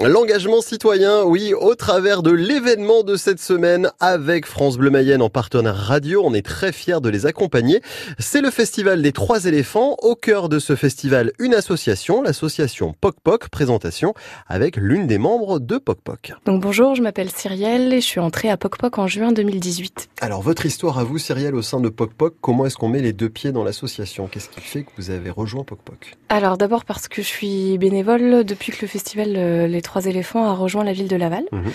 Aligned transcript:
L'engagement 0.00 0.60
citoyen, 0.60 1.24
oui, 1.24 1.54
au 1.54 1.74
travers 1.74 2.22
de 2.22 2.30
l'événement 2.30 3.02
de 3.02 3.16
cette 3.16 3.40
semaine 3.40 3.90
avec 3.98 4.46
France 4.46 4.78
Bleu 4.78 4.90
Mayenne 4.90 5.20
en 5.22 5.28
partenaire 5.28 5.74
radio, 5.74 6.22
on 6.24 6.34
est 6.34 6.46
très 6.46 6.70
fiers 6.70 7.00
de 7.00 7.08
les 7.08 7.26
accompagner. 7.26 7.80
C'est 8.20 8.40
le 8.40 8.52
festival 8.52 9.02
des 9.02 9.10
trois 9.10 9.46
éléphants. 9.46 9.96
Au 10.02 10.14
cœur 10.14 10.48
de 10.48 10.60
ce 10.60 10.76
festival, 10.76 11.32
une 11.40 11.52
association, 11.52 12.22
l'association 12.22 12.94
Poc 13.00 13.16
Poc, 13.24 13.48
présentation 13.48 14.14
avec 14.46 14.76
l'une 14.76 15.08
des 15.08 15.18
membres 15.18 15.58
de 15.58 15.78
Poc 15.78 15.98
Poc. 16.04 16.32
Donc 16.44 16.62
bonjour, 16.62 16.94
je 16.94 17.02
m'appelle 17.02 17.30
Cyrielle 17.30 17.92
et 17.92 18.00
je 18.00 18.06
suis 18.06 18.20
entrée 18.20 18.50
à 18.50 18.56
Poc 18.56 18.78
Poc 18.78 18.98
en 18.98 19.08
juin 19.08 19.32
2018. 19.32 20.10
Alors 20.20 20.42
votre 20.42 20.64
histoire 20.64 21.00
à 21.00 21.04
vous, 21.04 21.18
Cyrielle, 21.18 21.56
au 21.56 21.62
sein 21.62 21.80
de 21.80 21.88
Poc 21.88 22.14
Poc, 22.14 22.36
comment 22.40 22.66
est-ce 22.66 22.76
qu'on 22.76 22.88
met 22.88 23.02
les 23.02 23.12
deux 23.12 23.30
pieds 23.30 23.50
dans 23.50 23.64
l'association? 23.64 24.28
Qu'est-ce 24.28 24.48
qui 24.48 24.60
fait 24.60 24.84
que 24.84 24.90
vous 24.96 25.10
avez 25.10 25.30
rejoint 25.30 25.64
Poc 25.64 25.80
Poc? 25.84 26.14
Alors 26.28 26.56
d'abord 26.56 26.84
parce 26.84 27.08
que 27.08 27.20
je 27.20 27.26
suis 27.26 27.78
bénévole 27.78 28.44
depuis 28.44 28.70
que 28.70 28.78
le 28.82 28.86
festival 28.86 29.34
euh, 29.36 29.66
Les 29.66 29.82
Trois 29.88 30.04
éléphants 30.04 30.44
a 30.44 30.52
rejoint 30.52 30.84
la 30.84 30.92
ville 30.92 31.08
de 31.08 31.16
Laval. 31.16 31.44
Mhm. 31.50 31.72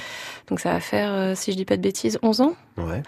Donc 0.50 0.60
ça 0.60 0.72
va 0.74 0.80
faire, 0.80 1.12
euh, 1.12 1.34
si 1.36 1.52
je 1.52 1.58
dis 1.58 1.66
pas 1.66 1.78
de 1.78 1.82
bêtises, 1.82 2.20
11 2.22 2.42
ans. 2.42 2.54
Ouais. 2.78 3.02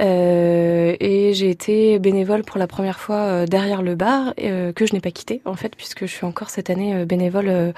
Euh, 0.00 0.94
et 1.00 1.34
j'ai 1.34 1.50
été 1.50 1.98
bénévole 1.98 2.42
pour 2.44 2.56
la 2.58 2.68
première 2.68 3.00
fois 3.00 3.16
euh, 3.16 3.46
derrière 3.46 3.82
le 3.82 3.96
bar, 3.96 4.32
euh, 4.40 4.72
que 4.72 4.86
je 4.86 4.92
n'ai 4.94 5.00
pas 5.00 5.10
quitté 5.10 5.40
en 5.44 5.54
fait, 5.54 5.74
puisque 5.74 6.02
je 6.06 6.12
suis 6.12 6.24
encore 6.24 6.50
cette 6.50 6.70
année 6.70 7.04
bénévole 7.04 7.48
euh, 7.48 7.72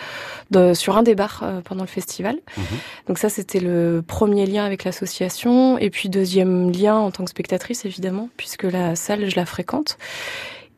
de- 0.51 0.75
sur 0.75 0.99
un 0.99 1.03
des 1.03 1.15
bars 1.15 1.43
pendant 1.65 1.83
le 1.85 1.89
festival. 1.89 2.37
Mhm. 2.59 2.65
Donc 3.09 3.19
ça, 3.19 3.31
c'était 3.31 3.61
le 3.61 4.05
premier 4.07 4.45
lien 4.45 4.65
avec 4.67 4.85
l'association. 4.85 5.79
Et 5.79 5.89
puis 5.89 6.11
deuxième 6.11 6.71
lien 6.71 6.97
en 6.97 7.11
tant 7.11 7.25
que 7.25 7.31
spectatrice, 7.31 7.87
évidemment, 7.87 8.29
puisque 8.37 8.65
la 8.65 8.97
salle, 8.97 9.31
je 9.31 9.37
la 9.37 9.47
fréquente. 9.47 9.97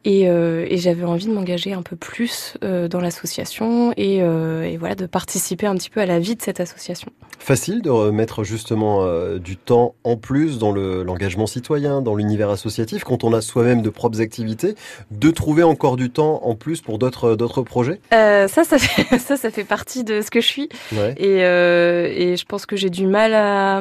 Et, 0.05 0.29
euh, 0.29 0.67
et 0.69 0.79
j'avais 0.79 1.05
envie 1.05 1.27
de 1.27 1.33
m'engager 1.33 1.73
un 1.73 1.83
peu 1.83 1.95
plus 1.97 2.55
euh, 2.65 2.89
dans 2.89 3.01
l'association 3.01 3.93
et, 3.97 4.19
euh, 4.23 4.65
et 4.65 4.77
voilà 4.77 4.95
de 4.97 5.07
participer 5.07 5.67
un 5.67 5.77
petit 5.77 5.91
peu 5.91 6.01
à 6.01 6.07
la 6.07 6.19
vie 6.19 6.35
de 6.35 6.43
cette 6.43 6.59
association. 6.61 7.09
Facile 7.39 7.83
de 7.83 7.91
remettre 7.91 8.45
justement 8.45 9.03
euh, 9.05 9.39
du 9.39 9.57
temps 9.57 9.95
en 10.05 10.17
plus 10.17 10.59
dans 10.59 10.71
le- 10.73 11.03
l'engagement 11.03 11.47
citoyen, 11.47 12.01
dans 12.03 12.15
l'univers 12.15 12.51
associatif, 12.51 13.03
quand 13.05 13.25
on 13.25 13.33
a 13.33 13.41
soi-même 13.41 13.83
de 13.83 13.91
propres 13.91 14.21
activités, 14.21 14.75
de 15.11 15.31
trouver 15.31 15.63
encore 15.65 15.97
du 15.97 16.11
temps 16.11 16.41
en 16.45 16.55
plus 16.55 16.81
pour 16.81 16.99
d'autres 16.99 17.63
projets? 17.63 18.01
Euh, 18.13 18.47
ça, 18.49 18.65
ça 18.65 18.79
fait, 18.79 19.19
ça, 19.19 19.37
ça 19.37 19.51
fait 19.51 19.65
partie 19.65 20.05
de 20.05 20.21
ce 20.21 20.31
que 20.31 20.41
je 20.41 20.47
suis. 20.47 20.69
Ouais. 20.93 21.15
Et, 21.17 21.45
euh, 21.45 22.07
et 22.13 22.37
je 22.37 22.45
pense 22.45 22.67
que 22.67 22.77
j'ai 22.77 22.91
du 22.91 23.07
mal 23.07 23.35
à, 23.35 23.81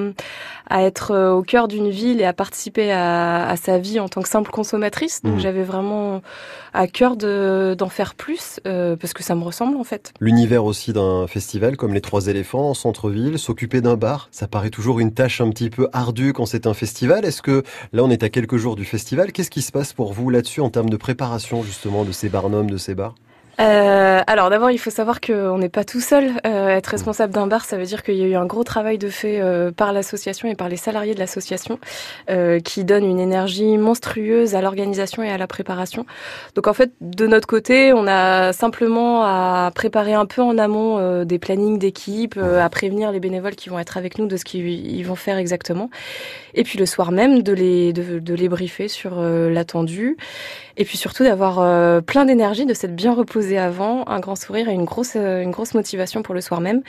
à 0.72 0.82
être 0.84 1.12
euh, 1.12 1.32
au 1.34 1.44
cœur 1.44 1.68
d'une 1.68 1.90
ville 1.90 2.22
et 2.22 2.26
à 2.26 2.34
participer 2.34 2.92
à, 2.92 3.48
à 3.48 3.56
sa 3.58 3.78
vie 3.78 4.00
en 4.00 4.08
tant 4.10 4.22
que 4.22 4.30
simple 4.30 4.50
consommatrice. 4.52 5.22
Donc 5.22 5.34
Mhm. 5.36 5.40
j'avais 5.40 5.64
vraiment 5.64 6.22
à 6.74 6.88
cœur 6.88 7.18
de, 7.18 7.76
d'en 7.78 7.90
faire 7.90 8.16
plus 8.16 8.60
euh, 8.66 8.96
parce 8.96 9.14
que 9.14 9.22
ça 9.24 9.36
me 9.36 9.44
ressemble 9.44 9.76
en 9.78 9.84
fait. 9.84 10.14
L'univers 10.22 10.64
aussi 10.66 10.94
d'un 10.94 11.28
festival 11.28 11.76
comme 11.78 11.94
les 11.94 12.02
Trois 12.02 12.28
éléphants 12.28 12.70
en 12.70 12.74
centre-ville, 12.74 13.38
s'occuper 13.38 13.82
d'un 13.82 13.96
bar, 13.98 14.30
ça 14.32 14.48
paraît 14.48 14.70
toujours 14.70 15.00
une 15.00 15.14
tâche 15.14 15.42
un 15.42 15.50
petit 15.50 15.70
peu 15.70 15.88
ardue 15.94 16.34
quand 16.34 16.46
c'est 16.46 16.66
un 16.66 16.74
festival. 16.74 17.26
Est-ce 17.26 17.42
que 17.42 17.64
là 17.94 18.04
on 18.04 18.10
est 18.10 18.24
à 18.24 18.30
quelques 18.30 18.58
jours 18.58 18.76
du 18.76 18.86
festival, 18.86 19.32
qu'est-ce 19.34 19.52
qui 19.52 19.62
se 19.62 19.72
passe 19.72 19.94
pour 19.94 20.14
vous 20.14 20.30
là-dessus 20.30 20.62
en 20.62 20.70
termes 20.70 20.90
de 20.90 20.98
préparation 20.98 21.64
justement 21.64 22.06
de 22.06 22.12
ces 22.12 22.30
barnums, 22.30 22.72
de 22.72 22.78
ces 22.78 22.96
bars? 22.96 23.16
Euh, 23.60 24.22
alors 24.28 24.50
d'abord, 24.50 24.72
il 24.72 24.78
faut 24.78 24.90
savoir 24.90 25.20
qu'on 25.22 25.58
n'est 25.58 25.70
pas 25.70 25.84
tout 25.84 26.00
seul. 26.00 26.32
Euh, 26.46 26.70
être 26.70 26.88
responsable 26.88 27.34
d'un 27.34 27.48
bar, 27.48 27.66
ça 27.66 27.78
veut 27.78 27.86
dire 27.86 28.02
qu'il 28.04 28.16
y 28.16 28.24
a 28.24 28.28
eu 28.28 28.36
un 28.36 28.46
gros 28.46 28.64
travail 28.64 28.98
de 28.98 29.10
fait 29.10 29.42
euh, 29.42 29.72
par 29.72 29.94
l'association 29.94 30.48
et 30.50 30.56
par 30.56 30.70
les 30.70 30.78
salariés 30.78 31.14
de 31.14 31.20
l'association 31.20 31.80
euh, 32.30 32.60
qui 32.60 32.84
donnent 32.86 33.06
une 33.06 33.20
énergie 33.20 33.78
monstrueuse 33.78 34.56
à 34.56 34.62
l'organisation 34.62 35.22
et 35.22 35.30
à 35.30 35.38
la 35.38 35.48
préparation. 35.48 36.06
Donc 36.56 36.68
en 36.68 36.74
fait, 36.74 36.92
de 37.02 37.28
notre 37.28 37.48
côté, 37.48 37.94
on 37.94 38.08
a 38.08 38.54
simplement 38.54 39.24
à 39.24 39.72
préparer 39.76 40.14
un 40.14 40.26
peu 40.26 40.42
en 40.42 40.58
amont 40.58 41.24
des 41.24 41.40
plannings 41.40 41.78
d'équipe, 41.78 42.38
à 42.38 42.70
prévenir 42.70 43.12
les 43.12 43.20
bénévoles 43.20 43.56
qui 43.56 43.70
vont 43.70 43.80
être 43.80 43.98
avec 43.98 44.18
nous 44.18 44.28
de 44.28 44.38
ce 44.38 44.46
qu'ils 44.46 45.06
vont 45.06 45.16
faire 45.16 45.38
exactement. 45.38 45.90
Et 46.54 46.64
puis 46.64 46.78
le 46.78 46.86
soir 46.86 47.12
même, 47.12 47.44
de 47.44 47.54
les, 47.54 47.94
de, 47.94 48.20
de 48.20 48.34
les 48.34 48.50
briefer 48.50 48.88
sur 48.88 49.20
l'attendu. 49.22 50.18
Et 50.78 50.86
puis 50.86 50.98
surtout 50.98 51.24
d'avoir 51.24 52.02
plein 52.04 52.26
d'énergie, 52.26 52.66
de 52.66 52.74
s'être 52.74 52.96
bien 52.96 53.14
reposé 53.14 53.41
avant, 53.58 54.08
un 54.08 54.20
grand 54.20 54.36
sourire 54.36 54.70
et 54.70 54.74
une 54.74 54.86
grosse, 54.86 55.16
euh, 55.16 55.42
une 55.42 55.52
grosse 55.52 55.74
motivation 55.74 56.22
pour 56.22 56.34
le 56.34 56.42
soir 56.42 56.62
même, 56.62 56.82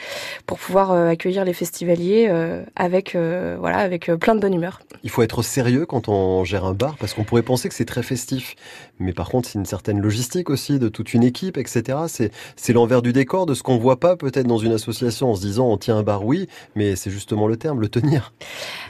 pour 0.45 0.59
pouvoir 0.59 0.91
euh, 0.91 1.09
accueillir 1.09 1.45
les 1.45 1.53
festivaliers 1.53 2.27
euh, 2.29 2.63
avec, 2.75 3.15
voilà, 3.15 3.77
avec 3.77 4.11
plein 4.19 4.35
de 4.35 4.39
bonne 4.39 4.53
humeur. 4.53 4.81
Il 5.03 5.09
faut 5.09 5.21
être 5.21 5.41
sérieux 5.41 5.85
quand 5.85 6.07
on 6.07 6.43
gère 6.43 6.65
un 6.65 6.73
bar 6.73 6.95
parce 6.99 7.13
qu'on 7.13 7.23
pourrait 7.23 7.41
penser 7.41 7.69
que 7.69 7.75
c'est 7.75 7.85
très 7.85 8.03
festif. 8.03 8.55
Mais 8.99 9.13
par 9.13 9.29
contre, 9.29 9.49
c'est 9.49 9.59
une 9.59 9.65
certaine 9.65 9.99
logistique 9.99 10.49
aussi 10.49 10.79
de 10.79 10.87
toute 10.87 11.13
une 11.13 11.23
équipe, 11.23 11.57
etc. 11.57 11.97
C'est, 12.07 12.73
l'envers 12.73 13.01
du 13.01 13.13
décor 13.13 13.45
de 13.45 13.53
ce 13.53 13.61
qu'on 13.61 13.77
voit 13.77 13.99
pas 13.99 14.15
peut-être 14.15 14.47
dans 14.47 14.57
une 14.57 14.71
association 14.71 15.31
en 15.31 15.35
se 15.35 15.41
disant 15.41 15.67
on 15.67 15.77
tient 15.77 15.97
un 15.97 16.03
bar, 16.03 16.25
oui, 16.25 16.47
mais 16.75 16.95
c'est 16.95 17.11
justement 17.11 17.47
le 17.47 17.57
terme, 17.57 17.81
le 17.81 17.89
tenir. 17.89 18.33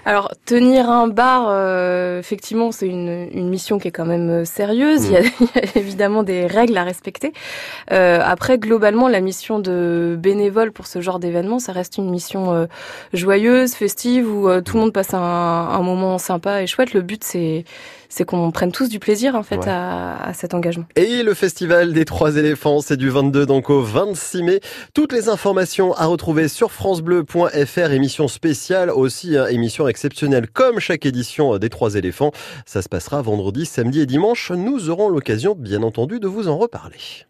Alors 0.06 0.32
tenir 0.46 0.90
un 0.90 1.08
bar, 1.08 1.48
euh, 1.50 2.20
effectivement, 2.20 2.72
c'est 2.72 2.88
une, 2.88 3.28
une 3.34 3.50
mission 3.50 3.80
qui 3.80 3.88
est 3.88 3.92
quand 3.92 4.06
même 4.06 4.46
sérieuse. 4.46 5.06
Il, 5.06 5.12
y 5.12 5.18
a, 5.18 5.22
il 5.40 5.48
y 5.56 5.60
a 5.60 5.78
évidemment 5.78 6.24
des 6.24 6.46
règles 6.46 6.78
à 6.78 6.84
respecter. 6.84 7.34
Euh, 7.92 8.20
après, 8.24 8.58
globalement, 8.58 9.08
la 9.08 9.20
mission 9.22 9.60
de 9.60 10.18
bénévole 10.20 10.72
pour 10.72 10.88
ce 10.88 11.02
genre 11.02 11.20
d'événement, 11.20 11.60
ça 11.60 11.72
reste 11.72 11.98
une 11.98 12.10
mission 12.10 12.54
euh, 12.54 12.66
joyeuse, 13.14 13.74
festive, 13.74 14.28
où 14.32 14.48
euh, 14.50 14.62
tout 14.62 14.76
le 14.78 14.82
monde 14.84 14.94
passe 14.94 15.14
un, 15.14 15.20
un 15.20 15.82
moment 15.82 16.18
sympa 16.18 16.62
et 16.62 16.68
chouette. 16.68 16.94
Le 16.94 17.02
but, 17.02 17.24
c'est 17.24 17.66
c'est 18.10 18.26
qu'on 18.26 18.52
prenne 18.52 18.72
tous 18.72 18.90
du 18.90 19.00
plaisir 19.00 19.34
en 19.34 19.42
fait 19.42 19.58
Ouais. 19.58 19.68
à, 19.70 20.22
à 20.24 20.34
cet 20.34 20.54
engagement. 20.54 20.86
Et 20.96 21.24
le 21.24 21.34
festival 21.34 21.94
des 21.94 22.06
trois 22.06 22.36
éléphants, 22.38 22.80
c'est 22.80 22.96
du 22.96 23.10
22 23.10 23.48
donc 23.48 23.72
au 23.72 23.82
26 23.82 24.44
mai. 24.44 24.60
Toutes 24.94 25.12
les 25.14 25.30
informations 25.30 25.94
à 25.94 26.06
retrouver 26.06 26.48
sur 26.48 26.72
francebleu.fr, 26.72 27.92
émission 27.92 28.28
spéciale 28.28 28.92
aussi, 28.92 29.36
hein, 29.36 29.48
émission 29.48 29.88
exceptionnelle 29.88 30.48
comme 30.48 30.80
chaque 30.80 31.08
édition 31.08 31.58
des 31.58 31.70
trois 31.70 31.96
éléphants. 31.96 32.32
Ça 32.68 32.84
se 32.84 32.90
passera 32.90 33.20
vendredi, 33.24 33.66
samedi 33.66 34.02
et 34.02 34.06
dimanche. 34.06 34.52
Nous 34.52 34.92
aurons 34.92 35.10
l'occasion, 35.10 35.56
bien 35.58 35.82
entendu, 35.82 36.20
de 36.20 36.28
vous 36.28 36.48
en 36.48 36.58
reparler. 36.60 37.26